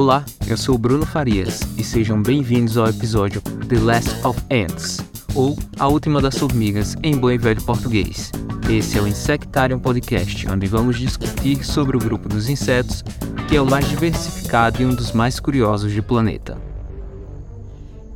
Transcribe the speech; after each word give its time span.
Olá, 0.00 0.24
eu 0.46 0.56
sou 0.56 0.76
o 0.76 0.78
Bruno 0.78 1.04
Farias 1.04 1.60
e 1.76 1.82
sejam 1.82 2.22
bem-vindos 2.22 2.78
ao 2.78 2.86
episódio 2.86 3.42
The 3.68 3.80
Last 3.80 4.24
of 4.24 4.40
Ants, 4.48 4.98
ou 5.34 5.58
A 5.76 5.88
Última 5.88 6.22
das 6.22 6.38
Formigas 6.38 6.94
em 7.02 7.16
bom 7.16 7.32
e 7.32 7.36
velho 7.36 7.60
português. 7.64 8.30
Esse 8.70 8.96
é 8.96 9.02
o 9.02 9.08
Insectarium 9.08 9.80
Podcast, 9.80 10.48
onde 10.48 10.68
vamos 10.68 11.00
discutir 11.00 11.64
sobre 11.64 11.96
o 11.96 12.00
grupo 12.00 12.28
dos 12.28 12.48
insetos, 12.48 13.02
que 13.48 13.56
é 13.56 13.60
o 13.60 13.68
mais 13.68 13.88
diversificado 13.88 14.80
e 14.80 14.86
um 14.86 14.94
dos 14.94 15.10
mais 15.10 15.40
curiosos 15.40 15.92
do 15.92 16.02
planeta. 16.04 16.56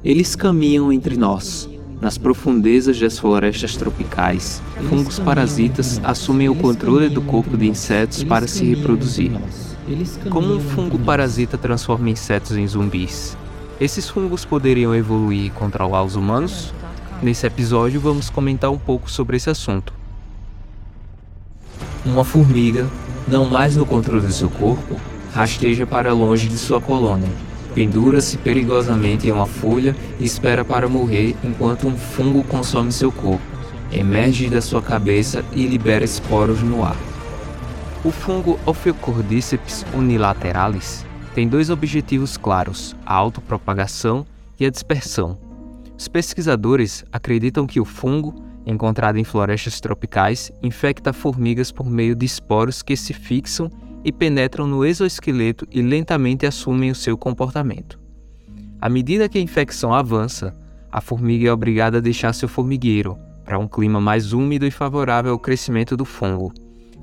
Eles 0.05 0.37
caminham 0.37 0.93
entre 0.93 1.17
nós, 1.17 1.69
nas 2.01 2.17
profundezas 2.17 3.01
das 3.01 3.19
florestas 3.19 3.75
tropicais, 3.75 4.63
fungos 4.89 5.19
parasitas 5.19 6.01
assumem 6.05 6.49
o 6.49 6.55
controle 6.55 7.09
do 7.09 7.23
corpo 7.23 7.57
de 7.57 7.69
insetos 7.69 8.23
para 8.23 8.47
se 8.47 8.65
reproduzir. 8.73 9.33
Como 10.31 10.55
um 10.55 10.61
fungo 10.61 10.99
parasita 10.99 11.59
transforma 11.59 12.09
insetos 12.09 12.57
em 12.57 12.67
zumbis? 12.67 13.37
Esses 13.81 14.09
fungos 14.09 14.45
poderiam 14.45 14.95
evoluir 14.95 15.47
e 15.47 15.51
controlar 15.51 16.05
os 16.05 16.15
humanos? 16.15 16.73
Nesse 17.21 17.47
episódio, 17.47 18.01
vamos 18.01 18.31
comentar 18.31 18.71
um 18.71 18.79
pouco 18.79 19.11
sobre 19.11 19.37
esse 19.37 19.51
assunto. 19.51 19.93
Uma 22.05 22.25
formiga, 22.25 22.89
não 23.27 23.49
mais 23.49 23.77
no 23.77 23.85
controle 23.85 24.27
do 24.27 24.33
seu 24.33 24.49
corpo, 24.49 24.97
rasteja 25.33 25.85
para 25.85 26.13
longe 26.13 26.49
de 26.49 26.59
sua 26.59 26.81
colônia. 26.81 27.29
Pendura-se 27.75 28.37
perigosamente 28.39 29.27
em 29.27 29.33
uma 29.33 29.47
folha 29.47 29.97
e 30.21 30.25
espera 30.25 30.65
para 30.65 30.89
morrer 30.89 31.35
enquanto 31.43 31.89
um 31.89 31.97
fungo 31.97 32.45
consome 32.45 32.93
seu 32.93 33.11
corpo. 33.11 33.43
Emerge 33.91 34.49
da 34.49 34.61
sua 34.61 34.81
cabeça 34.81 35.45
e 35.53 35.67
libera 35.67 36.05
esporos 36.05 36.63
no 36.63 36.85
ar. 36.85 37.12
O 38.05 38.11
fungo 38.11 38.59
Ophiocordyceps 38.67 39.87
unilateralis 39.95 41.07
tem 41.37 41.47
dois 41.47 41.71
objetivos 41.71 42.37
claros: 42.37 42.97
a 43.07 43.15
autopropagação 43.15 44.27
e 44.59 44.67
a 44.67 44.71
dispersão. 44.71 45.39
Os 45.97 46.09
pesquisadores 46.09 47.05
acreditam 47.13 47.65
que 47.65 47.79
o 47.79 47.85
fungo, 47.85 48.35
encontrado 48.67 49.19
em 49.19 49.25
florestas 49.25 49.81
tropicais, 49.81 50.51
infecta 50.61 51.13
formigas 51.13 51.71
por 51.71 51.89
meio 51.89 52.17
de 52.17 52.27
esporos 52.27 52.83
que 52.83 52.97
se 52.97 53.13
fixam 53.13 53.71
e 54.05 54.11
penetram 54.11 54.67
no 54.67 54.85
exoesqueleto 54.85 55.65
e 55.71 55.81
lentamente 55.81 56.45
assumem 56.45 56.91
o 56.91 56.97
seu 56.97 57.17
comportamento. 57.17 58.01
À 58.81 58.89
medida 58.89 59.29
que 59.29 59.39
a 59.39 59.41
infecção 59.41 59.95
avança, 59.95 60.57
a 60.91 61.01
formiga 61.01 61.49
é 61.49 61.53
obrigada 61.53 61.99
a 61.99 62.01
deixar 62.01 62.33
seu 62.33 62.49
formigueiro 62.49 63.17
para 63.45 63.61
um 63.61 63.69
clima 63.69 64.01
mais 64.01 64.33
úmido 64.33 64.67
e 64.67 64.73
favorável 64.73 65.31
ao 65.31 65.39
crescimento 65.39 65.97
do 65.97 66.05
fungo. 66.05 66.53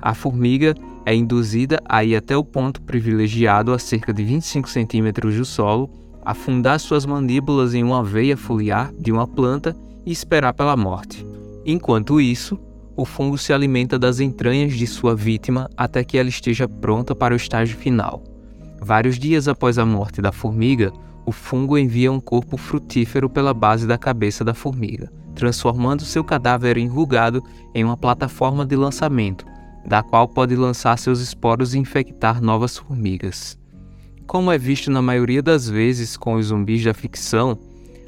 A 0.02 0.14
formiga 0.14 0.76
é 1.06 1.14
induzida 1.14 1.80
a 1.86 2.04
ir 2.04 2.16
até 2.16 2.38
o 2.38 2.44
ponto 2.44 2.82
privilegiado 2.82 3.74
a 3.74 3.80
cerca 3.80 4.14
de 4.14 4.24
25 4.24 4.70
centímetros 4.70 5.36
do 5.36 5.46
solo, 5.46 5.90
afundar 6.24 6.80
suas 6.80 7.06
mandíbulas 7.06 7.74
em 7.74 7.84
uma 7.84 8.04
veia 8.04 8.38
foliar 8.38 8.94
de 8.98 9.12
uma 9.12 9.28
planta 9.28 9.76
e 10.06 10.12
esperar 10.12 10.54
pela 10.54 10.78
morte. 10.78 11.26
Enquanto 11.66 12.22
isso, 12.22 12.60
o 12.96 13.06
fungo 13.06 13.38
se 13.38 13.54
alimenta 13.54 13.98
das 13.98 14.20
entranhas 14.20 14.74
de 14.74 14.86
sua 14.86 15.16
vítima 15.16 15.70
até 15.76 16.04
que 16.04 16.18
ela 16.18 16.30
esteja 16.30 16.68
pronta 16.68 17.16
para 17.16 17.34
o 17.34 17.38
estágio 17.38 17.78
final. 17.78 18.24
Vários 18.82 19.18
dias 19.18 19.48
após 19.48 19.78
a 19.78 19.86
morte 19.86 20.22
da 20.22 20.32
formiga, 20.32 20.92
o 21.26 21.32
fungo 21.32 21.78
envia 21.78 22.12
um 22.12 22.20
corpo 22.20 22.58
frutífero 22.58 23.30
pela 23.30 23.54
base 23.54 23.86
da 23.86 23.98
cabeça 23.98 24.44
da 24.44 24.54
formiga, 24.54 25.12
transformando 25.36 26.04
seu 26.04 26.24
cadáver 26.24 26.78
enrugado 26.78 27.44
em 27.74 27.84
uma 27.84 27.96
plataforma 27.96 28.66
de 28.66 28.76
lançamento, 28.76 29.46
da 29.86 30.04
qual 30.04 30.28
pode 30.28 30.56
lançar 30.56 30.98
seus 30.98 31.20
esporos 31.20 31.74
e 31.74 31.80
infectar 31.80 32.42
novas 32.42 32.78
formigas. 32.78 33.58
Como 34.28 34.52
é 34.52 34.58
visto 34.58 34.92
na 34.92 35.02
maioria 35.02 35.42
das 35.42 35.68
vezes 35.68 36.16
com 36.16 36.36
os 36.36 36.48
zumbis 36.48 36.84
da 36.84 36.94
ficção, 36.94 37.58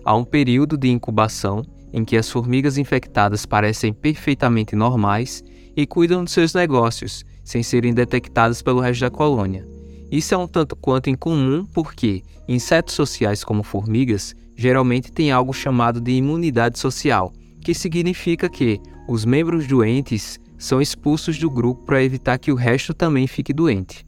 há 0.05 0.15
um 0.15 0.23
período 0.23 0.77
de 0.77 0.89
incubação 0.89 1.65
em 1.93 2.05
que 2.05 2.15
as 2.15 2.29
formigas 2.29 2.77
infectadas 2.77 3.45
parecem 3.45 3.91
perfeitamente 3.91 4.75
normais 4.75 5.43
e 5.75 5.85
cuidam 5.85 6.23
de 6.23 6.31
seus 6.31 6.53
negócios, 6.53 7.25
sem 7.43 7.63
serem 7.63 7.93
detectadas 7.93 8.61
pelo 8.61 8.79
resto 8.79 9.01
da 9.01 9.09
colônia. 9.09 9.67
Isso 10.11 10.33
é 10.33 10.37
um 10.37 10.47
tanto 10.47 10.75
quanto 10.75 11.09
incomum 11.09 11.65
porque 11.73 12.21
insetos 12.47 12.95
sociais 12.95 13.43
como 13.43 13.63
formigas 13.63 14.35
geralmente 14.55 15.11
têm 15.11 15.31
algo 15.31 15.53
chamado 15.53 15.99
de 15.99 16.11
imunidade 16.11 16.77
social, 16.77 17.33
que 17.61 17.73
significa 17.73 18.49
que 18.49 18.79
os 19.07 19.25
membros 19.25 19.67
doentes 19.67 20.39
são 20.61 20.79
expulsos 20.79 21.39
do 21.39 21.49
grupo 21.49 21.83
para 21.85 22.03
evitar 22.03 22.37
que 22.37 22.51
o 22.51 22.55
resto 22.55 22.93
também 22.93 23.25
fique 23.25 23.51
doente. 23.51 24.05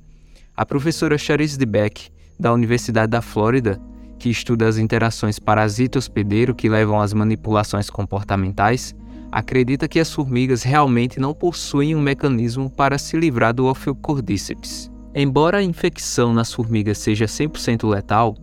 A 0.56 0.64
professora 0.64 1.18
Charisse 1.18 1.58
de 1.58 1.66
Beck, 1.66 2.12
da 2.40 2.54
Universidade 2.54 3.10
da 3.10 3.24
Flórida, 3.24 3.82
que 4.20 4.30
estuda 4.30 4.68
as 4.68 4.78
interações 4.78 5.40
parasita-hospedeiro 5.40 6.54
que 6.54 6.70
levam 6.70 7.02
às 7.02 7.12
manipulações 7.12 7.90
comportamentais, 7.90 8.94
acredita 9.32 9.88
que 9.88 10.00
as 10.00 10.14
formigas 10.14 10.62
realmente 10.62 11.20
não 11.20 11.34
possuem 11.34 11.96
um 11.96 12.02
mecanismo 12.02 12.70
para 12.70 13.00
se 13.00 13.18
livrar 13.18 13.52
do 13.52 13.66
Ophiocordyceps. 13.66 14.92
Embora 15.16 15.58
a 15.58 15.64
infecção 15.64 16.36
nas 16.36 16.54
formigas 16.54 17.00
seja 17.00 17.26
100% 17.26 17.90
letal, 17.90 18.38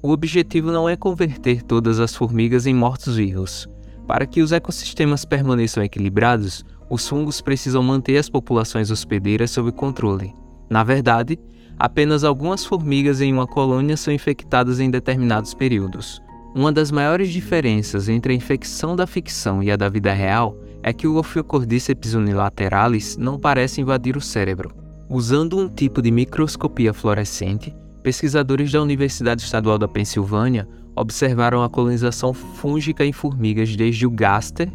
o 0.00 0.12
objetivo 0.12 0.70
não 0.70 0.88
é 0.88 0.94
converter 0.94 1.64
todas 1.64 1.98
as 1.98 2.14
formigas 2.14 2.64
em 2.64 2.74
mortos-vivos. 2.74 3.68
Para 4.06 4.24
que 4.24 4.40
os 4.40 4.52
ecossistemas 4.52 5.24
permaneçam 5.24 5.82
equilibrados, 5.82 6.64
os 6.88 7.08
fungos 7.08 7.40
precisam 7.40 7.82
manter 7.82 8.16
as 8.16 8.28
populações 8.28 8.90
hospedeiras 8.90 9.50
sob 9.50 9.72
controle. 9.72 10.34
Na 10.70 10.84
verdade, 10.84 11.38
apenas 11.78 12.24
algumas 12.24 12.64
formigas 12.64 13.20
em 13.20 13.32
uma 13.32 13.46
colônia 13.46 13.96
são 13.96 14.12
infectadas 14.12 14.80
em 14.80 14.90
determinados 14.90 15.54
períodos. 15.54 16.22
Uma 16.54 16.72
das 16.72 16.90
maiores 16.90 17.30
diferenças 17.30 18.08
entre 18.08 18.32
a 18.32 18.36
infecção 18.36 18.96
da 18.96 19.06
ficção 19.06 19.62
e 19.62 19.70
a 19.70 19.76
da 19.76 19.88
vida 19.88 20.12
real 20.12 20.56
é 20.82 20.92
que 20.92 21.06
o 21.06 21.16
Ophiocordyceps 21.16 22.14
unilateralis 22.14 23.16
não 23.16 23.38
parece 23.38 23.80
invadir 23.80 24.16
o 24.16 24.20
cérebro. 24.20 24.74
Usando 25.08 25.58
um 25.58 25.68
tipo 25.68 26.00
de 26.00 26.10
microscopia 26.10 26.94
fluorescente, 26.94 27.74
pesquisadores 28.02 28.72
da 28.72 28.80
Universidade 28.80 29.42
Estadual 29.42 29.78
da 29.78 29.88
Pensilvânia 29.88 30.66
observaram 30.94 31.62
a 31.62 31.68
colonização 31.68 32.32
fúngica 32.32 33.04
em 33.04 33.12
formigas 33.12 33.76
desde 33.76 34.06
o 34.06 34.10
gaster 34.10 34.72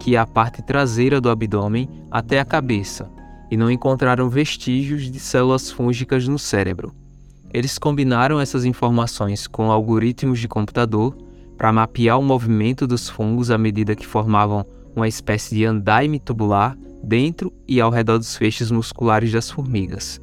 que 0.00 0.16
é 0.16 0.18
a 0.18 0.26
parte 0.26 0.62
traseira 0.62 1.20
do 1.20 1.28
abdômen, 1.28 1.88
até 2.10 2.40
a 2.40 2.44
cabeça, 2.44 3.08
e 3.50 3.56
não 3.56 3.70
encontraram 3.70 4.30
vestígios 4.30 5.10
de 5.10 5.20
células 5.20 5.70
fúngicas 5.70 6.26
no 6.26 6.38
cérebro. 6.38 6.94
Eles 7.52 7.78
combinaram 7.78 8.40
essas 8.40 8.64
informações 8.64 9.46
com 9.46 9.70
algoritmos 9.70 10.38
de 10.38 10.48
computador 10.48 11.14
para 11.58 11.72
mapear 11.72 12.18
o 12.18 12.22
movimento 12.22 12.86
dos 12.86 13.10
fungos 13.10 13.50
à 13.50 13.58
medida 13.58 13.94
que 13.94 14.06
formavam 14.06 14.64
uma 14.96 15.06
espécie 15.06 15.54
de 15.54 15.66
andaime 15.66 16.18
tubular 16.18 16.76
dentro 17.04 17.52
e 17.68 17.80
ao 17.80 17.90
redor 17.90 18.18
dos 18.18 18.36
feixes 18.36 18.70
musculares 18.70 19.30
das 19.30 19.50
formigas. 19.50 20.18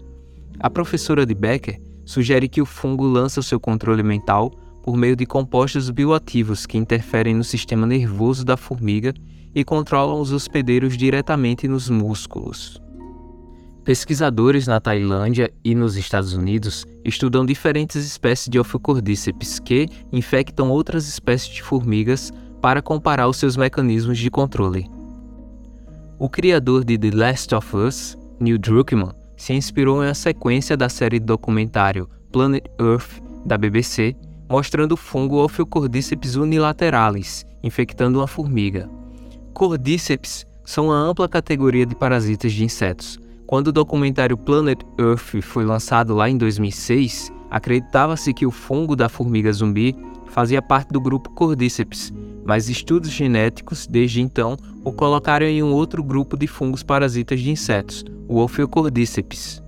A 0.60 0.70
professora 0.70 1.26
de 1.26 1.36
Becker 1.36 1.80
sugere 2.04 2.48
que 2.50 2.62
o 2.62 2.66
fungo 2.66 3.06
lança 3.06 3.40
o 3.40 3.44
seu 3.44 3.60
controle 3.60 4.02
mental 4.02 4.52
por 4.82 4.98
meio 4.98 5.16
de 5.16 5.26
compostos 5.26 5.90
bioativos 5.92 6.66
que 6.66 6.78
interferem 6.78 7.36
no 7.36 7.44
sistema 7.44 7.86
nervoso 7.86 8.44
da 8.44 8.58
formiga 8.58 9.14
e 9.58 9.64
controlam 9.64 10.22
os 10.22 10.32
hospedeiros 10.32 10.96
diretamente 10.96 11.68
nos 11.68 11.90
músculos. 11.90 12.80
Pesquisadores 13.84 14.68
na 14.68 14.80
Tailândia 14.80 15.52
e 15.66 15.74
nos 15.74 15.98
Estados 15.98 16.34
Unidos 16.34 16.86
estudam 17.04 17.44
diferentes 17.44 18.06
espécies 18.06 18.50
de 18.50 18.60
Ophiocordyceps 18.60 19.58
que 19.58 19.88
infectam 20.14 20.70
outras 20.70 21.08
espécies 21.08 21.56
de 21.56 21.64
formigas 21.64 22.32
para 22.62 22.84
comparar 22.84 23.28
os 23.28 23.38
seus 23.38 23.58
mecanismos 23.58 24.20
de 24.20 24.30
controle. 24.30 24.88
O 26.20 26.30
criador 26.30 26.86
de 26.86 26.96
The 26.96 27.18
Last 27.18 27.56
of 27.56 27.76
Us, 27.76 28.16
Neil 28.40 28.60
Druckmann, 28.60 29.14
se 29.36 29.54
inspirou 29.54 30.04
em 30.04 30.08
uma 30.10 30.14
sequência 30.14 30.78
da 30.78 30.88
série 30.88 31.18
de 31.18 31.26
documentário 31.26 32.08
Planet 32.32 32.64
Earth 32.80 33.24
da 33.44 33.58
BBC, 33.58 34.16
mostrando 34.48 34.92
o 34.92 34.98
fungo 34.98 35.44
Ophiocordyceps 35.44 36.36
unilateralis 36.36 37.44
infectando 37.64 38.20
uma 38.20 38.28
formiga. 38.28 38.88
Cordíceps 39.58 40.46
são 40.64 40.86
uma 40.90 41.00
ampla 41.00 41.28
categoria 41.28 41.84
de 41.84 41.96
parasitas 41.96 42.54
de 42.54 42.64
insetos. 42.64 43.18
Quando 43.48 43.70
o 43.70 43.72
documentário 43.72 44.38
Planet 44.38 44.80
Earth 45.00 45.42
foi 45.42 45.66
lançado 45.66 46.14
lá 46.14 46.30
em 46.30 46.38
2006, 46.38 47.34
acreditava-se 47.50 48.36
que 48.36 48.46
o 48.46 48.52
fungo 48.52 48.96
da 48.96 49.10
formiga 49.10 49.52
zumbi 49.52 49.96
fazia 50.28 50.62
parte 50.62 50.90
do 50.90 51.02
grupo 51.02 51.32
Cordíceps, 51.32 52.14
mas 52.46 52.70
estudos 52.70 53.10
genéticos 53.10 53.88
desde 53.88 54.22
então 54.22 54.56
o 54.84 54.94
colocaram 54.94 55.48
em 55.48 55.64
um 55.64 55.74
outro 55.74 56.04
grupo 56.04 56.38
de 56.38 56.46
fungos 56.46 56.84
parasitas 56.84 57.40
de 57.40 57.50
insetos, 57.50 58.06
o 58.28 58.38
Ophiocordyceps. 58.38 59.64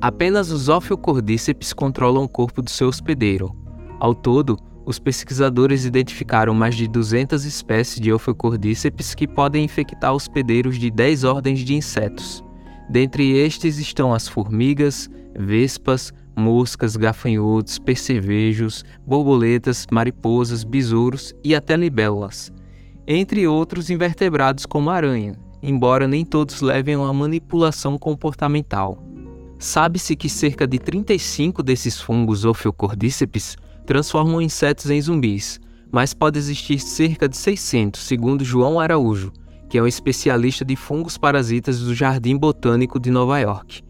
Apenas 0.00 0.52
os 0.52 0.68
Ophiocordyceps 0.68 1.72
controlam 1.72 2.22
o 2.22 2.28
corpo 2.28 2.62
do 2.62 2.70
seu 2.70 2.86
hospedeiro. 2.86 3.50
Ao 3.98 4.14
todo, 4.14 4.56
os 4.84 4.98
pesquisadores 4.98 5.84
identificaram 5.84 6.54
mais 6.54 6.74
de 6.74 6.88
200 6.88 7.44
espécies 7.44 8.00
de 8.00 8.12
Ophiocordyceps 8.12 9.14
que 9.14 9.28
podem 9.28 9.64
infectar 9.64 10.14
hospedeiros 10.14 10.78
de 10.78 10.90
10 10.90 11.24
ordens 11.24 11.60
de 11.60 11.74
insetos. 11.74 12.42
Dentre 12.88 13.30
estes 13.36 13.78
estão 13.78 14.12
as 14.12 14.26
formigas, 14.26 15.08
vespas, 15.38 16.12
moscas, 16.36 16.96
gafanhotos, 16.96 17.78
percevejos, 17.78 18.84
borboletas, 19.06 19.86
mariposas, 19.92 20.64
besouros 20.64 21.34
e 21.44 21.54
até 21.54 21.76
libélulas, 21.76 22.52
entre 23.06 23.46
outros 23.46 23.90
invertebrados 23.90 24.66
como 24.66 24.90
a 24.90 24.94
aranha, 24.94 25.38
embora 25.62 26.08
nem 26.08 26.24
todos 26.24 26.60
levem 26.60 26.94
a 26.94 27.12
manipulação 27.12 27.98
comportamental. 27.98 28.98
Sabe-se 29.58 30.16
que 30.16 30.28
cerca 30.28 30.66
de 30.66 30.78
35 30.78 31.62
desses 31.62 32.00
fungos 32.00 32.46
Ophiocordyceps 32.46 33.56
transformam 33.90 34.40
insetos 34.40 34.88
em 34.88 35.00
zumbis, 35.02 35.58
mas 35.90 36.14
pode 36.14 36.38
existir 36.38 36.78
cerca 36.78 37.28
de 37.28 37.36
600, 37.36 38.00
segundo 38.00 38.44
João 38.44 38.78
Araújo, 38.78 39.32
que 39.68 39.76
é 39.76 39.82
um 39.82 39.86
especialista 39.88 40.64
de 40.64 40.76
fungos 40.76 41.18
parasitas 41.18 41.80
do 41.80 41.92
Jardim 41.92 42.36
Botânico 42.36 43.00
de 43.00 43.10
Nova 43.10 43.40
York. 43.40 43.82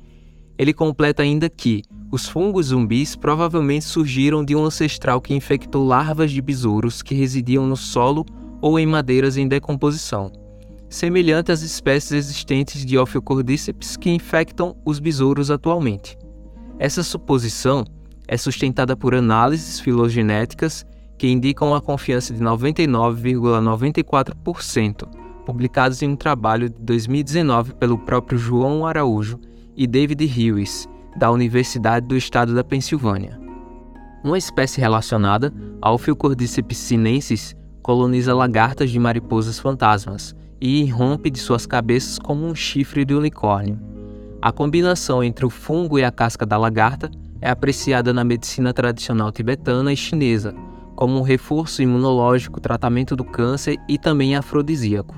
Ele 0.57 0.73
completa 0.73 1.23
ainda 1.23 1.51
que 1.51 1.83
os 2.11 2.27
fungos 2.27 2.69
zumbis 2.69 3.15
provavelmente 3.15 3.85
surgiram 3.85 4.43
de 4.43 4.57
um 4.57 4.65
ancestral 4.65 5.21
que 5.21 5.35
infectou 5.35 5.87
larvas 5.87 6.33
de 6.33 6.41
besouros 6.41 7.03
que 7.03 7.15
residiam 7.15 7.67
no 7.67 7.77
solo 7.77 8.25
ou 8.63 8.79
em 8.79 8.87
madeiras 8.87 9.37
em 9.37 9.47
decomposição 9.47 10.33
semelhante 10.89 11.53
às 11.53 11.61
espécies 11.61 12.13
existentes 12.13 12.87
de 12.87 12.97
Ophiocordyceps 12.97 13.99
que 13.99 14.09
infectam 14.09 14.75
os 14.83 14.99
besouros 14.99 15.51
atualmente. 15.51 16.17
Essa 16.79 17.03
suposição 17.03 17.85
é 18.31 18.37
sustentada 18.37 18.97
por 18.97 19.13
análises 19.13 19.81
filogenéticas 19.81 20.87
que 21.19 21.27
indicam 21.27 21.75
a 21.75 21.81
confiança 21.81 22.33
de 22.33 22.41
99,94%, 22.41 25.09
publicados 25.45 26.01
em 26.01 26.11
um 26.11 26.17
trabalho 26.17 26.71
de 26.71 26.81
2019 26.81 27.75
pelo 27.75 27.99
próprio 27.99 28.39
João 28.39 28.87
Araújo 28.87 29.37
e 29.77 29.85
David 29.85 30.23
Hewes, 30.25 30.89
da 31.17 31.29
Universidade 31.29 32.07
do 32.07 32.17
Estado 32.17 32.55
da 32.55 32.63
Pensilvânia. 32.63 33.37
Uma 34.23 34.39
espécie 34.39 34.81
relacionada, 34.81 35.53
a 35.83 35.93
Ophiocordyceps 35.93 36.79
sinensis, 36.79 37.57
coloniza 37.83 38.33
lagartas 38.33 38.93
de 38.93 38.99
mariposas 39.01 39.59
fantasmas, 39.59 40.37
e 40.61 40.83
irrompe 40.83 41.31
de 41.31 41.41
suas 41.41 41.67
cabeças 41.67 42.17
como 42.17 42.47
um 42.47 42.55
chifre 42.55 43.05
de 43.05 43.13
unicórnio. 43.13 43.77
A 44.41 44.53
combinação 44.53 45.25
entre 45.25 45.45
o 45.45 45.51
fungo 45.51 45.99
e 45.99 46.05
a 46.05 46.13
casca 46.13 46.47
da 46.47 46.57
lagarta 46.57 47.11
é 47.41 47.51
apreciada 47.51 48.13
na 48.13 48.25
medicina 48.25 48.73
tradicional 48.73 49.33
tibetana 49.33 49.93
e 49.93 49.97
chinesa, 49.97 50.55
como 50.95 51.19
um 51.19 51.23
reforço 51.23 51.83
imunológico, 51.83 52.61
tratamento 52.61 53.17
do 53.17 53.25
câncer 53.25 53.79
e 53.89 53.99
também 53.99 54.37
afrodisíaco. 54.37 55.15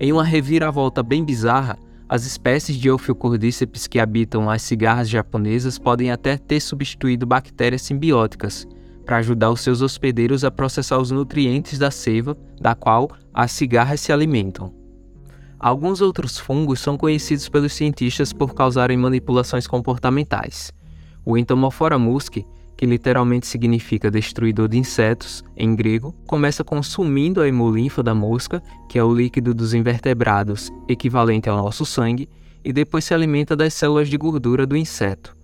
Em 0.00 0.12
uma 0.12 0.24
reviravolta 0.24 1.02
bem 1.02 1.24
bizarra, 1.24 1.78
as 2.08 2.24
espécies 2.24 2.76
de 2.76 2.90
Ophiocordyceps 2.90 3.86
que 3.86 3.98
habitam 3.98 4.48
as 4.48 4.62
cigarras 4.62 5.08
japonesas 5.08 5.78
podem 5.78 6.10
até 6.10 6.36
ter 6.36 6.60
substituído 6.60 7.26
bactérias 7.26 7.82
simbióticas, 7.82 8.66
para 9.04 9.18
ajudar 9.18 9.50
os 9.50 9.60
seus 9.60 9.82
hospedeiros 9.82 10.44
a 10.44 10.50
processar 10.50 10.98
os 10.98 11.10
nutrientes 11.10 11.78
da 11.78 11.90
seiva, 11.90 12.36
da 12.60 12.74
qual 12.74 13.10
as 13.32 13.52
cigarras 13.52 14.00
se 14.00 14.12
alimentam. 14.12 14.72
Alguns 15.58 16.00
outros 16.00 16.38
fungos 16.38 16.80
são 16.80 16.96
conhecidos 16.96 17.48
pelos 17.48 17.72
cientistas 17.72 18.32
por 18.32 18.54
causarem 18.54 18.96
manipulações 18.96 19.66
comportamentais. 19.66 20.72
O 21.24 21.38
Entomophora 21.38 21.98
musci, 21.98 22.46
que 22.76 22.86
literalmente 22.86 23.46
significa 23.46 24.10
destruidor 24.10 24.68
de 24.68 24.78
insetos, 24.78 25.44
em 25.56 25.74
grego, 25.74 26.14
começa 26.26 26.64
consumindo 26.64 27.40
a 27.40 27.48
hemolinfa 27.48 28.02
da 28.02 28.14
mosca, 28.14 28.62
que 28.88 28.98
é 28.98 29.04
o 29.04 29.14
líquido 29.14 29.54
dos 29.54 29.74
invertebrados, 29.74 30.70
equivalente 30.88 31.48
ao 31.48 31.56
nosso 31.56 31.86
sangue, 31.86 32.28
e 32.64 32.72
depois 32.72 33.04
se 33.04 33.14
alimenta 33.14 33.54
das 33.54 33.74
células 33.74 34.08
de 34.08 34.16
gordura 34.16 34.66
do 34.66 34.76
inseto. 34.76 35.36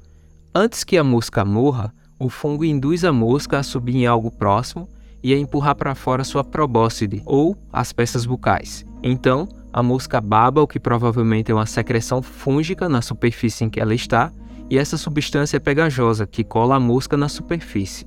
Antes 0.54 0.82
que 0.82 0.98
a 0.98 1.04
mosca 1.04 1.44
morra, 1.44 1.94
o 2.18 2.28
fungo 2.28 2.64
induz 2.64 3.04
a 3.04 3.12
mosca 3.12 3.58
a 3.58 3.62
subir 3.62 3.96
em 3.96 4.06
algo 4.06 4.30
próximo 4.30 4.88
e 5.22 5.32
a 5.32 5.38
empurrar 5.38 5.76
para 5.76 5.94
fora 5.94 6.24
sua 6.24 6.42
probóscide, 6.42 7.22
ou 7.24 7.56
as 7.72 7.92
peças 7.92 8.26
bucais. 8.26 8.84
Então, 9.02 9.48
a 9.72 9.82
mosca 9.82 10.20
baba, 10.20 10.62
o 10.62 10.66
que 10.66 10.80
provavelmente 10.80 11.52
é 11.52 11.54
uma 11.54 11.66
secreção 11.66 12.20
fúngica 12.20 12.88
na 12.88 13.00
superfície 13.00 13.64
em 13.64 13.70
que 13.70 13.80
ela 13.80 13.94
está, 13.94 14.32
e 14.70 14.78
essa 14.78 14.96
substância 14.96 15.56
é 15.56 15.60
pegajosa, 15.60 16.26
que 16.26 16.44
cola 16.44 16.76
a 16.76 16.80
mosca 16.80 17.16
na 17.16 17.28
superfície. 17.28 18.06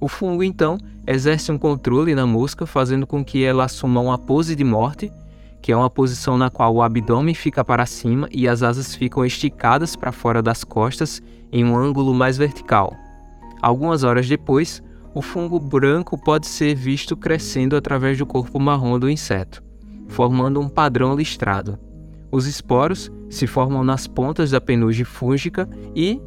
O 0.00 0.06
fungo, 0.06 0.44
então, 0.44 0.78
exerce 1.06 1.50
um 1.50 1.58
controle 1.58 2.14
na 2.14 2.26
mosca, 2.26 2.64
fazendo 2.64 3.06
com 3.06 3.24
que 3.24 3.42
ela 3.44 3.64
assuma 3.64 4.00
uma 4.00 4.16
pose 4.16 4.54
de 4.54 4.62
morte, 4.62 5.12
que 5.60 5.72
é 5.72 5.76
uma 5.76 5.90
posição 5.90 6.38
na 6.38 6.48
qual 6.48 6.74
o 6.74 6.80
abdômen 6.80 7.34
fica 7.34 7.64
para 7.64 7.84
cima 7.84 8.28
e 8.30 8.48
as 8.48 8.62
asas 8.62 8.94
ficam 8.94 9.26
esticadas 9.26 9.96
para 9.96 10.12
fora 10.12 10.40
das 10.40 10.64
costas 10.64 11.20
em 11.52 11.64
um 11.64 11.76
ângulo 11.76 12.14
mais 12.14 12.38
vertical. 12.38 12.94
Algumas 13.60 14.04
horas 14.04 14.26
depois, 14.26 14.82
o 15.12 15.20
fungo 15.20 15.58
branco 15.58 16.16
pode 16.16 16.46
ser 16.46 16.74
visto 16.74 17.16
crescendo 17.16 17.76
através 17.76 18.16
do 18.16 18.24
corpo 18.24 18.58
marrom 18.60 18.98
do 18.98 19.10
inseto, 19.10 19.62
formando 20.08 20.60
um 20.60 20.68
padrão 20.68 21.14
listrado. 21.16 21.78
Os 22.32 22.46
esporos 22.46 23.10
se 23.28 23.46
formam 23.46 23.82
nas 23.82 24.06
pontas 24.06 24.50
da 24.50 24.60
penugem 24.60 25.04
fúngica 25.04 25.68
e, 25.94 26.20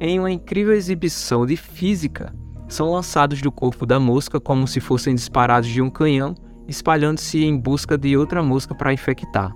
em 0.00 0.18
uma 0.18 0.30
incrível 0.30 0.74
exibição 0.74 1.46
de 1.46 1.56
física, 1.56 2.34
são 2.68 2.92
lançados 2.92 3.40
do 3.40 3.50
corpo 3.50 3.86
da 3.86 3.98
mosca 3.98 4.38
como 4.38 4.68
se 4.68 4.78
fossem 4.78 5.14
disparados 5.14 5.68
de 5.68 5.80
um 5.80 5.88
canhão, 5.88 6.34
espalhando-se 6.66 7.42
em 7.42 7.58
busca 7.58 7.96
de 7.96 8.16
outra 8.16 8.42
mosca 8.42 8.74
para 8.74 8.92
infectar. 8.92 9.54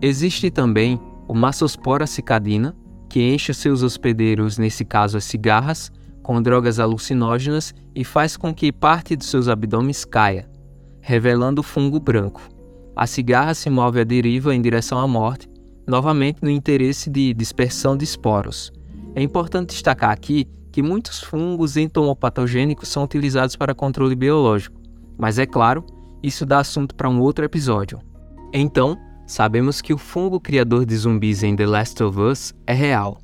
Existe 0.00 0.50
também 0.50 1.00
o 1.26 1.34
Massospora 1.34 2.06
cicadina, 2.06 2.76
que 3.08 3.20
enche 3.20 3.52
seus 3.52 3.82
hospedeiros, 3.82 4.58
nesse 4.58 4.84
caso 4.84 5.16
as 5.16 5.24
cigarras, 5.24 5.90
com 6.22 6.40
drogas 6.40 6.78
alucinógenas 6.78 7.74
e 7.94 8.04
faz 8.04 8.36
com 8.36 8.54
que 8.54 8.72
parte 8.72 9.16
de 9.16 9.24
seus 9.24 9.48
abdômenes 9.48 10.04
caia, 10.04 10.48
revelando 11.00 11.60
o 11.60 11.64
fungo 11.64 11.98
branco. 11.98 12.55
A 12.96 13.06
cigarra 13.06 13.52
se 13.52 13.68
move 13.68 14.00
à 14.00 14.04
deriva 14.04 14.54
em 14.54 14.60
direção 14.62 14.98
à 14.98 15.06
morte, 15.06 15.48
novamente 15.86 16.38
no 16.42 16.50
interesse 16.50 17.10
de 17.10 17.34
dispersão 17.34 17.96
de 17.96 18.04
esporos. 18.04 18.72
É 19.14 19.22
importante 19.22 19.68
destacar 19.68 20.10
aqui 20.10 20.48
que 20.72 20.82
muitos 20.82 21.20
fungos 21.20 21.76
entomopatogênicos 21.76 22.88
são 22.88 23.04
utilizados 23.04 23.54
para 23.54 23.74
controle 23.74 24.16
biológico, 24.16 24.80
mas 25.18 25.38
é 25.38 25.44
claro, 25.46 25.84
isso 26.22 26.46
dá 26.46 26.58
assunto 26.58 26.94
para 26.94 27.08
um 27.08 27.20
outro 27.20 27.44
episódio. 27.44 28.00
Então, 28.52 28.96
sabemos 29.26 29.80
que 29.82 29.92
o 29.92 29.98
fungo 29.98 30.40
criador 30.40 30.86
de 30.86 30.96
zumbis 30.96 31.42
em 31.42 31.54
The 31.54 31.66
Last 31.66 32.02
of 32.02 32.18
Us 32.18 32.54
é 32.66 32.72
real 32.72 33.18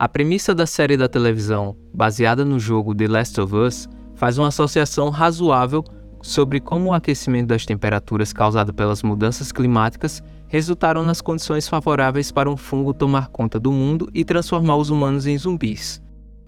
a 0.00 0.08
premissa 0.08 0.54
da 0.54 0.64
série 0.64 0.96
da 0.96 1.10
televisão, 1.10 1.76
baseada 1.92 2.42
no 2.42 2.58
jogo 2.58 2.94
The 2.94 3.06
Last 3.06 3.38
of 3.38 3.54
Us, 3.54 3.86
faz 4.14 4.38
uma 4.38 4.48
associação 4.48 5.10
razoável 5.10 5.84
sobre 6.22 6.60
como 6.60 6.90
o 6.90 6.92
aquecimento 6.92 7.48
das 7.48 7.64
temperaturas 7.64 8.32
causado 8.32 8.72
pelas 8.72 9.02
mudanças 9.02 9.52
climáticas 9.52 10.22
resultaram 10.48 11.04
nas 11.04 11.20
condições 11.20 11.68
favoráveis 11.68 12.32
para 12.32 12.50
um 12.50 12.56
fungo 12.56 12.92
tomar 12.92 13.28
conta 13.28 13.58
do 13.58 13.70
mundo 13.70 14.08
e 14.12 14.24
transformar 14.24 14.76
os 14.76 14.90
humanos 14.90 15.26
em 15.26 15.38
zumbis. 15.38 16.02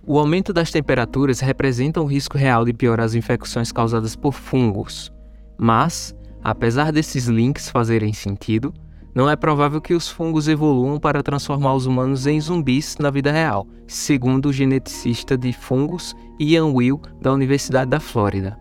O 0.05 0.19
aumento 0.19 0.53
das 0.53 0.73
temperaturas 0.73 1.39
representa 1.39 2.01
um 2.01 2.07
risco 2.07 2.37
real 2.37 2.65
de 2.65 2.73
piorar 2.73 3.07
as 3.07 3.15
infecções 3.15 3.71
causadas 3.71 4.17
por 4.17 4.33
fungos. 4.33 5.13
Mas, 5.57 6.13
apesar 6.43 6.91
desses 6.91 7.27
links 7.27 7.71
fazerem 7.71 8.13
sentido, 8.13 8.75
não 9.15 9.31
é 9.31 9.37
provável 9.37 9.81
que 9.81 9.95
os 9.95 10.09
fungos 10.09 10.49
evoluam 10.49 10.99
para 10.99 11.23
transformar 11.23 11.75
os 11.75 11.87
humanos 11.87 12.27
em 12.27 12.41
zumbis 12.41 12.97
na 12.99 13.11
vida 13.11 13.31
real, 13.31 13.67
segundo 13.87 14.47
o 14.47 14.53
geneticista 14.53 15.37
de 15.37 15.53
fungos 15.53 16.17
Ian 16.41 16.73
Will, 16.73 17.01
da 17.21 17.33
Universidade 17.33 17.91
da 17.91 18.01
Flórida. 18.01 18.59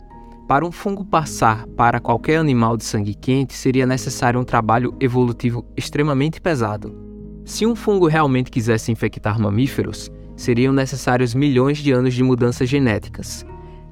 Para 0.51 0.65
um 0.65 0.72
fungo 0.74 1.05
passar 1.05 1.65
para 1.77 2.01
qualquer 2.01 2.36
animal 2.36 2.75
de 2.75 2.84
sangue 2.84 3.15
quente, 3.15 3.53
seria 3.53 3.86
necessário 3.86 4.38
um 4.38 4.43
trabalho 4.43 4.93
evolutivo 5.00 5.65
extremamente 5.77 6.41
pesado. 6.41 6.93
Se 7.46 7.65
um 7.65 7.74
fungo 7.74 8.05
realmente 8.05 8.51
quisesse 8.51 8.91
infectar 8.91 9.39
mamíferos, 9.39 10.12
seriam 10.36 10.74
necessários 10.74 11.34
milhões 11.34 11.77
de 11.77 11.93
anos 11.93 12.13
de 12.13 12.22
mudanças 12.22 12.67
genéticas. 12.67 13.46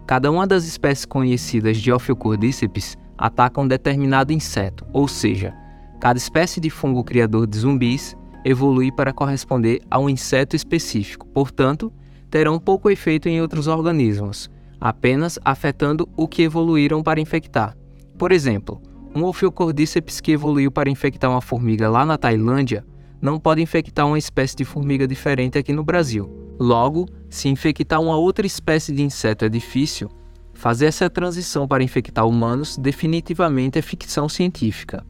Cada 0.06 0.30
uma 0.30 0.46
das 0.46 0.66
espécies 0.66 1.06
conhecidas 1.06 1.78
de 1.78 1.94
Ophiocordyceps 1.94 2.98
ataca 3.18 3.62
um 3.62 3.66
determinado 3.66 4.34
inseto, 4.34 4.86
ou 4.92 5.08
seja, 5.08 5.56
Cada 5.98 6.18
espécie 6.18 6.60
de 6.60 6.70
fungo 6.70 7.06
criador 7.06 7.48
de 7.48 7.58
zumbis 7.58 8.18
evolui 8.44 8.92
para 8.92 9.14
corresponder 9.14 9.80
a 9.90 9.98
um 9.98 10.10
inseto 10.10 10.58
específico, 10.58 11.26
portanto, 11.28 11.90
terão 12.30 12.60
pouco 12.60 12.90
efeito 12.90 13.30
em 13.30 13.42
outros 13.42 13.66
organismos, 13.66 14.50
apenas 14.80 15.38
afetando 15.44 16.08
o 16.16 16.28
que 16.28 16.44
evoluíram 16.44 17.04
para 17.04 17.20
infectar. 17.20 17.76
Por 18.18 18.32
exemplo, 18.32 18.82
um 19.16 19.24
Ophiocordyceps 19.24 20.22
que 20.22 20.32
evoluiu 20.32 20.72
para 20.72 20.90
infectar 20.90 21.30
uma 21.30 21.42
formiga 21.42 21.90
lá 21.90 22.06
na 22.06 22.18
Tailândia 22.18 22.86
não 23.22 23.40
pode 23.40 23.62
infectar 23.62 24.08
uma 24.08 24.18
espécie 24.18 24.56
de 24.56 24.66
formiga 24.66 25.08
diferente 25.08 25.58
aqui 25.58 25.74
no 25.74 25.84
Brasil. 25.84 26.30
Logo, 26.60 27.08
se 27.30 27.50
infectar 27.50 28.02
uma 28.02 28.18
outra 28.18 28.46
espécie 28.46 28.94
de 28.94 29.02
inseto 29.02 29.46
é 29.46 29.50
difícil, 29.50 30.10
fazer 30.54 30.86
essa 30.86 31.10
transição 31.10 31.68
para 31.68 31.84
infectar 31.84 32.28
humanos 32.28 32.78
definitivamente 32.78 33.80
é 33.80 33.82
ficção 33.82 34.28
científica. 34.28 35.06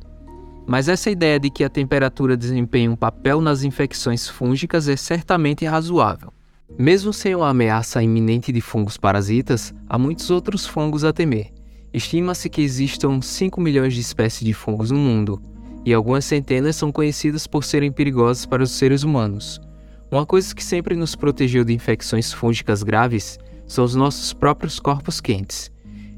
Mas 0.68 0.88
essa 0.88 1.10
ideia 1.10 1.40
de 1.40 1.50
que 1.50 1.64
a 1.64 1.70
temperatura 1.70 2.38
desempenha 2.38 2.92
um 2.92 2.96
papel 2.96 3.42
nas 3.42 3.64
infecções 3.64 4.28
fúngicas 4.28 4.88
é 4.88 4.96
certamente 4.96 5.66
razoável. 5.66 6.32
Mesmo 6.78 7.12
sem 7.12 7.36
uma 7.36 7.50
ameaça 7.50 8.02
iminente 8.02 8.52
de 8.52 8.62
fungos 8.62 8.98
parasitas, 8.98 9.74
há 9.88 9.98
muitos 9.98 10.30
outros 10.30 10.66
fungos 10.66 11.04
a 11.04 11.12
temer. 11.12 11.52
Estima-se 11.94 12.50
que 12.50 12.62
existam 12.62 13.22
5 13.22 13.60
milhões 13.60 13.94
de 13.94 14.02
espécies 14.02 14.46
de 14.46 14.54
fungos 14.54 14.92
no 14.92 14.98
mundo, 14.98 15.42
e 15.86 15.94
algumas 15.94 16.26
centenas 16.26 16.76
são 16.76 16.92
conhecidas 16.92 17.48
por 17.48 17.64
serem 17.64 17.92
perigosas 17.92 18.46
para 18.46 18.64
os 18.64 18.72
seres 18.72 19.04
humanos. 19.04 19.60
Uma 20.12 20.26
coisa 20.26 20.54
que 20.54 20.64
sempre 20.64 20.96
nos 20.96 21.16
protegeu 21.16 21.64
de 21.64 21.74
infecções 21.74 22.32
fúngicas 22.32 22.84
graves 22.84 23.38
são 23.68 23.84
os 23.84 23.96
nossos 23.96 24.34
próprios 24.34 24.80
corpos 24.80 25.20
quentes. 25.20 25.72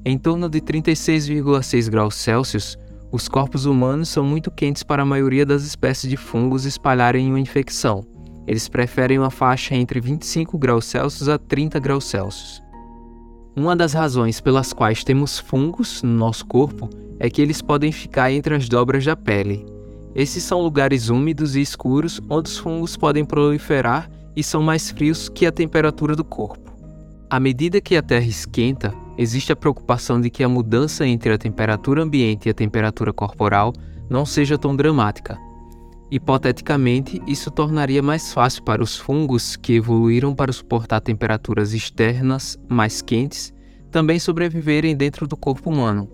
Em 0.03 0.17
torno 0.17 0.50
de 0.50 0.60
36,6 0.62 1.89
graus 1.89 2.15
Celsius, 2.15 2.77
os 3.12 3.27
corpos 3.27 3.65
humanos 3.65 4.10
são 4.10 4.24
muito 4.24 4.50
quentes 4.50 4.84
para 4.84 5.03
a 5.03 5.05
maioria 5.05 5.46
das 5.46 5.63
espécies 5.63 6.10
de 6.10 6.17
fungos 6.17 6.65
espalharem 6.65 7.27
uma 7.27 7.39
infecção. 7.39 8.05
Eles 8.48 8.67
preferem 8.67 9.19
uma 9.19 9.29
faixa 9.29 9.75
entre 9.75 10.00
25 10.00 10.57
graus 10.57 10.86
Celsius 10.86 11.29
a 11.29 11.38
30 11.38 11.79
graus 11.79 12.05
Celsius. 12.05 12.62
Uma 13.55 13.75
das 13.75 13.93
razões 13.93 14.39
pelas 14.39 14.74
quais 14.74 15.03
temos 15.03 15.38
fungos 15.38 16.01
no 16.01 16.12
nosso 16.12 16.45
corpo 16.45 16.89
é 17.19 17.29
que 17.29 17.41
eles 17.41 17.62
podem 17.62 17.91
ficar 17.91 18.31
entre 18.31 18.55
as 18.55 18.67
dobras 18.67 19.05
da 19.05 19.15
pele. 19.15 19.65
Esses 20.15 20.43
são 20.43 20.62
lugares 20.62 21.10
úmidos 21.10 21.55
e 21.55 21.62
escuros 21.62 22.19
onde 22.29 22.50
os 22.50 22.57
fungos 22.57 22.98
podem 22.98 23.24
proliferar 23.24 24.10
e 24.36 24.43
são 24.43 24.62
mais 24.62 24.89
frios 24.89 25.29
que 25.29 25.45
a 25.45 25.51
temperatura 25.51 26.15
do 26.15 26.24
corpo. 26.24 26.71
À 27.29 27.39
medida 27.39 27.79
que 27.79 27.95
a 27.95 28.01
Terra 28.01 28.25
esquenta, 28.25 28.93
existe 29.17 29.51
a 29.51 29.55
preocupação 29.55 30.19
de 30.19 30.29
que 30.29 30.43
a 30.43 30.50
mudança 30.50 31.05
entre 31.05 31.31
a 31.31 31.38
temperatura 31.38 32.03
ambiente 32.03 32.48
e 32.48 32.50
a 32.50 32.53
temperatura 32.53 33.13
corporal 33.13 33.71
não 34.10 34.25
seja 34.25 34.57
tão 34.57 34.75
dramática. 34.75 35.38
Hipoteticamente, 36.12 37.22
isso 37.25 37.50
tornaria 37.50 38.03
mais 38.03 38.34
fácil 38.34 38.63
para 38.63 38.84
os 38.84 38.98
fungos 38.98 39.56
que 39.56 39.75
evoluíram 39.75 40.36
para 40.36 40.51
suportar 40.51 41.00
temperaturas 41.00 41.74
externas 41.74 42.60
mais 42.68 43.01
quentes 43.01 43.53
também 43.89 44.20
sobreviverem 44.20 44.96
dentro 44.96 45.25
do 45.25 45.38
corpo 45.38 45.70
humano. 45.70 46.10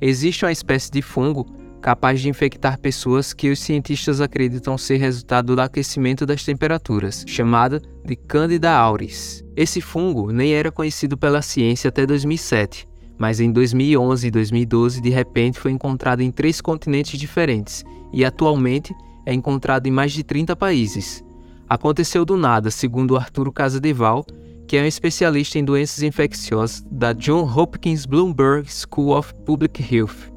Existe 0.00 0.44
uma 0.44 0.52
espécie 0.52 0.90
de 0.90 1.00
fungo 1.00 1.46
capaz 1.80 2.20
de 2.20 2.30
infectar 2.30 2.78
pessoas 2.78 3.34
que 3.34 3.50
os 3.50 3.58
cientistas 3.58 4.20
acreditam 4.20 4.76
ser 4.78 4.96
resultado 4.96 5.54
do 5.54 5.60
aquecimento 5.60 6.24
das 6.24 6.42
temperaturas, 6.42 7.24
chamada 7.26 7.80
de 8.04 8.16
Candida 8.16 8.72
auris. 8.72 9.44
Esse 9.54 9.82
fungo 9.82 10.32
nem 10.32 10.54
era 10.54 10.72
conhecido 10.72 11.16
pela 11.16 11.42
ciência 11.42 11.88
até 11.88 12.06
2007, 12.06 12.88
mas 13.18 13.38
em 13.38 13.52
2011 13.52 14.26
e 14.26 14.30
2012 14.30 15.00
de 15.00 15.10
repente 15.10 15.60
foi 15.60 15.72
encontrado 15.72 16.22
em 16.22 16.30
três 16.30 16.60
continentes 16.60 17.18
diferentes 17.18 17.84
e 18.14 18.24
atualmente 18.24 18.94
é 19.26 19.32
encontrado 19.32 19.86
em 19.86 19.90
mais 19.90 20.12
de 20.12 20.22
30 20.22 20.54
países. 20.56 21.24
Aconteceu 21.68 22.24
do 22.24 22.36
nada, 22.36 22.70
segundo 22.70 23.16
Arturo 23.16 23.52
Casadeval, 23.52 24.24
que 24.66 24.76
é 24.76 24.82
um 24.82 24.86
especialista 24.86 25.58
em 25.58 25.64
doenças 25.64 26.02
infecciosas 26.02 26.84
da 26.90 27.12
John 27.12 27.42
Hopkins 27.42 28.06
Bloomberg 28.06 28.66
School 28.70 29.16
of 29.16 29.34
Public 29.46 29.82
Health. 29.94 30.32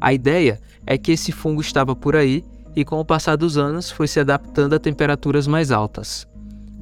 A 0.00 0.12
ideia 0.12 0.60
é 0.86 0.98
que 0.98 1.12
esse 1.12 1.32
fungo 1.32 1.60
estava 1.60 1.94
por 1.96 2.16
aí 2.16 2.44
e, 2.76 2.84
com 2.84 2.98
o 3.00 3.04
passar 3.04 3.36
dos 3.36 3.56
anos, 3.56 3.90
foi 3.90 4.06
se 4.06 4.20
adaptando 4.20 4.74
a 4.74 4.78
temperaturas 4.78 5.46
mais 5.46 5.70
altas. 5.70 6.26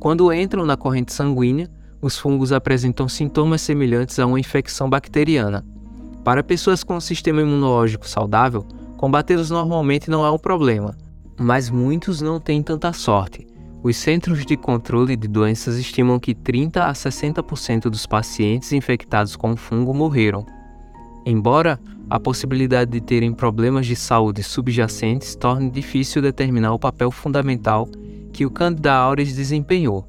Quando 0.00 0.32
entram 0.32 0.64
na 0.64 0.76
corrente 0.76 1.12
sanguínea, 1.12 1.70
os 2.00 2.18
fungos 2.18 2.52
apresentam 2.52 3.08
sintomas 3.08 3.60
semelhantes 3.62 4.18
a 4.18 4.26
uma 4.26 4.40
infecção 4.40 4.90
bacteriana. 4.90 5.64
Para 6.24 6.42
pessoas 6.42 6.82
com 6.82 6.96
um 6.96 7.00
sistema 7.00 7.40
imunológico 7.40 8.08
saudável, 8.08 8.66
combatê-los 8.96 9.50
normalmente 9.50 10.10
não 10.10 10.24
é 10.24 10.30
um 10.30 10.38
problema, 10.38 10.96
mas 11.38 11.70
muitos 11.70 12.20
não 12.20 12.38
têm 12.38 12.62
tanta 12.62 12.92
sorte. 12.92 13.46
Os 13.82 13.96
Centros 13.96 14.46
de 14.46 14.56
Controle 14.56 15.16
de 15.16 15.26
Doenças 15.26 15.76
estimam 15.76 16.20
que 16.20 16.34
30 16.34 16.84
a 16.84 16.92
60% 16.92 17.90
dos 17.90 18.06
pacientes 18.06 18.72
infectados 18.72 19.34
com 19.34 19.52
o 19.52 19.56
fungo 19.56 19.92
morreram. 19.92 20.46
Embora 21.26 21.80
a 22.08 22.20
possibilidade 22.20 22.90
de 22.90 23.00
terem 23.00 23.32
problemas 23.32 23.86
de 23.86 23.96
saúde 23.96 24.42
subjacentes 24.42 25.34
torne 25.34 25.70
difícil 25.70 26.22
determinar 26.22 26.72
o 26.72 26.78
papel 26.78 27.10
fundamental 27.10 27.88
que 28.32 28.46
o 28.46 28.50
Candida 28.50 28.92
auris 28.92 29.34
desempenhou. 29.34 30.06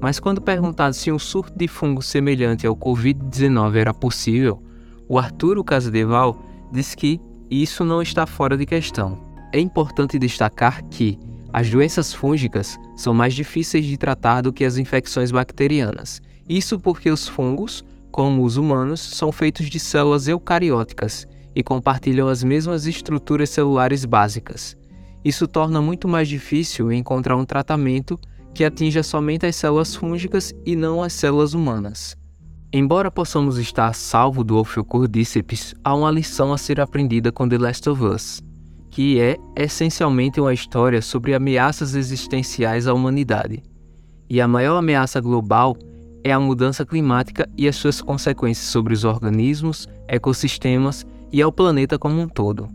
Mas 0.00 0.18
quando 0.18 0.40
perguntado 0.40 0.94
se 0.94 1.12
um 1.12 1.18
surto 1.18 1.56
de 1.56 1.68
fungo 1.68 2.02
semelhante 2.02 2.66
ao 2.66 2.76
Covid-19 2.76 3.76
era 3.76 3.94
possível, 3.94 4.62
o 5.08 5.18
Arturo 5.18 5.62
Casadeval 5.62 6.36
disse 6.72 6.96
que 6.96 7.20
isso 7.50 7.84
não 7.84 8.02
está 8.02 8.26
fora 8.26 8.56
de 8.56 8.66
questão. 8.66 9.31
É 9.52 9.60
importante 9.60 10.18
destacar 10.18 10.82
que 10.84 11.18
as 11.52 11.68
doenças 11.68 12.14
fúngicas 12.14 12.78
são 12.96 13.12
mais 13.12 13.34
difíceis 13.34 13.84
de 13.84 13.98
tratar 13.98 14.40
do 14.40 14.52
que 14.52 14.64
as 14.64 14.78
infecções 14.78 15.30
bacterianas. 15.30 16.22
Isso 16.48 16.80
porque 16.80 17.10
os 17.10 17.28
fungos, 17.28 17.84
como 18.10 18.42
os 18.44 18.56
humanos, 18.56 19.00
são 19.00 19.30
feitos 19.30 19.68
de 19.68 19.78
células 19.78 20.26
eucarióticas 20.26 21.26
e 21.54 21.62
compartilham 21.62 22.28
as 22.28 22.42
mesmas 22.42 22.86
estruturas 22.86 23.50
celulares 23.50 24.06
básicas. 24.06 24.74
Isso 25.22 25.46
torna 25.46 25.82
muito 25.82 26.08
mais 26.08 26.28
difícil 26.28 26.90
encontrar 26.90 27.36
um 27.36 27.44
tratamento 27.44 28.18
que 28.54 28.64
atinja 28.64 29.02
somente 29.02 29.44
as 29.44 29.54
células 29.56 29.94
fúngicas 29.94 30.52
e 30.64 30.74
não 30.74 31.02
as 31.02 31.12
células 31.12 31.52
humanas. 31.52 32.16
Embora 32.72 33.10
possamos 33.10 33.58
estar 33.58 33.94
salvo 33.94 34.42
do 34.42 34.56
Ophiocordyceps, 34.56 35.74
há 35.84 35.94
uma 35.94 36.10
lição 36.10 36.54
a 36.54 36.58
ser 36.58 36.80
aprendida 36.80 37.30
com 37.30 37.46
The 37.46 37.58
Last 37.58 37.88
of 37.90 38.02
Us, 38.02 38.42
que 38.92 39.18
é 39.18 39.38
essencialmente 39.56 40.38
uma 40.38 40.52
história 40.52 41.00
sobre 41.00 41.34
ameaças 41.34 41.94
existenciais 41.94 42.86
à 42.86 42.92
humanidade. 42.92 43.62
E 44.28 44.38
a 44.38 44.46
maior 44.46 44.76
ameaça 44.76 45.18
global 45.18 45.74
é 46.22 46.30
a 46.30 46.38
mudança 46.38 46.84
climática 46.84 47.48
e 47.56 47.66
as 47.66 47.74
suas 47.74 48.02
consequências 48.02 48.66
sobre 48.66 48.92
os 48.92 49.02
organismos, 49.04 49.88
ecossistemas 50.06 51.06
e 51.32 51.40
ao 51.40 51.50
planeta 51.50 51.98
como 51.98 52.20
um 52.20 52.28
todo. 52.28 52.68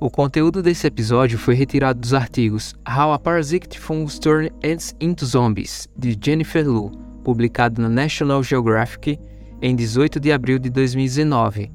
O 0.00 0.08
conteúdo 0.08 0.62
desse 0.62 0.86
episódio 0.86 1.38
foi 1.38 1.54
retirado 1.54 2.00
dos 2.00 2.14
artigos 2.14 2.74
How 2.88 3.12
a 3.12 3.18
Parasitic 3.18 3.78
Fungus 3.78 4.18
Turn 4.18 4.50
Ants 4.64 4.96
into 4.98 5.26
Zombies, 5.26 5.86
de 5.94 6.18
Jennifer 6.18 6.66
Lu, 6.66 6.90
publicado 7.22 7.82
na 7.82 7.90
National 7.90 8.42
Geographic 8.42 9.18
em 9.62 9.74
18 9.74 10.18
de 10.18 10.32
abril 10.32 10.58
de 10.58 10.70
2019. 10.70 11.70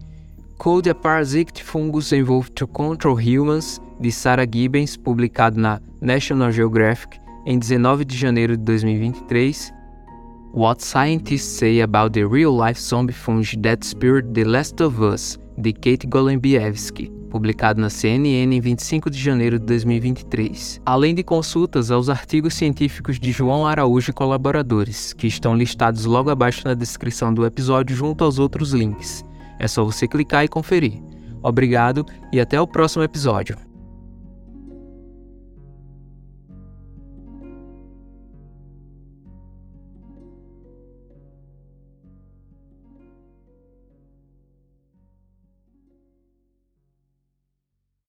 Code 0.57 0.89
a 0.89 0.95
Parasitic 0.95 1.63
Fungus 1.63 2.11
Involved 2.11 2.53
to 2.53 2.67
Control 2.67 3.17
Humans, 3.17 3.81
de 3.99 4.11
Sarah 4.11 4.45
Gibbons, 4.45 4.97
publicado 4.97 5.59
na 5.59 5.81
National 6.01 6.51
Geographic 6.51 7.19
em 7.45 7.59
19 7.59 8.05
de 8.05 8.17
janeiro 8.17 8.57
de 8.57 8.63
2023. 8.63 9.73
What 10.53 10.83
Scientists 10.83 11.57
Say 11.57 11.81
About 11.81 12.11
the 12.11 12.25
Real 12.25 12.57
Life 12.57 12.79
Zombie 12.81 13.13
Fungi 13.13 13.57
That 13.57 13.85
Spirit 13.85 14.27
The 14.33 14.45
Last 14.45 14.81
of 14.81 15.01
Us, 15.01 15.37
de 15.57 15.73
Kate 15.73 16.07
Golembiewski 16.07 17.14
publicado 17.35 17.81
na 17.81 17.89
CNN 17.89 18.55
em 18.55 18.61
25 18.61 19.09
de 19.09 19.19
janeiro 19.19 19.59
de 19.59 19.65
2023, 19.65 20.79
além 20.85 21.13
de 21.13 21.21
consultas 21.21 21.91
aos 21.91 22.07
artigos 22.07 22.53
científicos 22.53 23.19
de 23.19 23.29
João 23.29 23.67
Araújo 23.67 24.11
e 24.11 24.13
colaboradores, 24.13 25.11
que 25.11 25.27
estão 25.27 25.53
listados 25.53 26.05
logo 26.05 26.29
abaixo 26.29 26.61
na 26.63 26.73
descrição 26.73 27.33
do 27.33 27.45
episódio 27.45 27.93
junto 27.93 28.23
aos 28.23 28.39
outros 28.39 28.71
links. 28.71 29.25
É 29.59 29.67
só 29.67 29.83
você 29.83 30.07
clicar 30.07 30.45
e 30.45 30.47
conferir. 30.47 31.03
Obrigado 31.43 32.05
e 32.31 32.39
até 32.39 32.59
o 32.61 32.65
próximo 32.65 33.03
episódio. 33.03 33.57